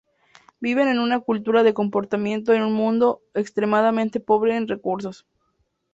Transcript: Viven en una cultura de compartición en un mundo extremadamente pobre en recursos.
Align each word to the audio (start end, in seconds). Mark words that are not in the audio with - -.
Viven 0.59 0.87
en 0.87 0.97
una 0.97 1.19
cultura 1.19 1.61
de 1.61 1.75
compartición 1.75 2.43
en 2.47 2.63
un 2.63 2.73
mundo 2.73 3.21
extremadamente 3.35 4.19
pobre 4.19 4.55
en 4.57 4.67
recursos. 4.67 5.27